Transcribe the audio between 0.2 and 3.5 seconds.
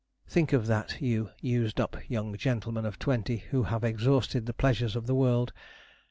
Think of that, you 'used up' young gentlemen of twenty,